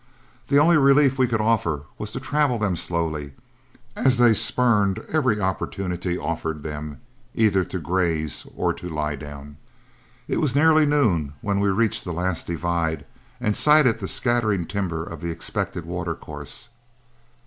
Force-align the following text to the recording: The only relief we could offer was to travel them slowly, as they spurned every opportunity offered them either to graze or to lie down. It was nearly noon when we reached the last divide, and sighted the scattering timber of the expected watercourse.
The 0.47 0.57
only 0.57 0.77
relief 0.77 1.19
we 1.19 1.27
could 1.27 1.41
offer 1.41 1.83
was 1.99 2.11
to 2.13 2.19
travel 2.19 2.57
them 2.57 2.75
slowly, 2.75 3.33
as 3.95 4.17
they 4.17 4.33
spurned 4.33 4.97
every 5.13 5.39
opportunity 5.39 6.17
offered 6.17 6.63
them 6.63 6.99
either 7.35 7.63
to 7.65 7.77
graze 7.77 8.47
or 8.55 8.73
to 8.73 8.89
lie 8.89 9.15
down. 9.15 9.57
It 10.27 10.37
was 10.37 10.55
nearly 10.55 10.87
noon 10.87 11.33
when 11.41 11.59
we 11.59 11.69
reached 11.69 12.03
the 12.03 12.13
last 12.13 12.47
divide, 12.47 13.05
and 13.39 13.55
sighted 13.55 13.99
the 13.99 14.07
scattering 14.07 14.65
timber 14.65 15.03
of 15.03 15.21
the 15.21 15.29
expected 15.29 15.85
watercourse. 15.85 16.69